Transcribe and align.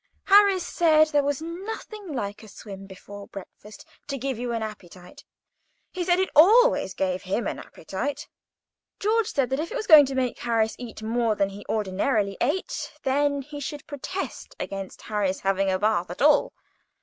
Harris 0.23 0.65
said 0.65 1.09
there 1.09 1.21
was 1.21 1.43
nothing 1.43 2.11
like 2.11 2.41
a 2.41 2.47
swim 2.47 2.87
before 2.87 3.27
breakfast 3.27 3.85
to 4.07 4.17
give 4.17 4.39
you 4.39 4.51
an 4.51 4.63
appetite. 4.63 5.23
He 5.91 6.03
said 6.03 6.17
it 6.17 6.31
always 6.35 6.95
gave 6.95 7.21
him 7.21 7.45
an 7.45 7.59
appetite. 7.59 8.27
George 8.99 9.27
said 9.31 9.51
that 9.51 9.59
if 9.59 9.71
it 9.71 9.75
was 9.75 9.85
going 9.85 10.07
to 10.07 10.15
make 10.15 10.39
Harris 10.39 10.75
eat 10.79 11.03
more 11.03 11.35
than 11.35 11.49
Harris 11.51 11.65
ordinarily 11.69 12.35
ate, 12.41 12.91
then 13.03 13.43
he 13.43 13.59
should 13.59 13.85
protest 13.85 14.55
against 14.59 15.03
Harris 15.03 15.41
having 15.41 15.69
a 15.69 15.77
bath 15.77 16.09
at 16.09 16.23
all. 16.23 16.51